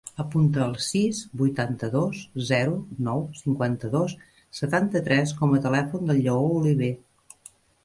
[0.21, 2.73] Apunta el sis, vuitanta-dos, zero,
[3.09, 4.17] nou, cinquanta-dos,
[4.63, 6.93] setanta-tres com a telèfon del Lleó Oliver.